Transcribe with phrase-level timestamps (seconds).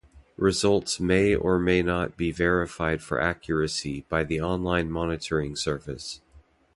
[0.37, 6.21] Results may or may not be verified for accuracy by the online monitoring service.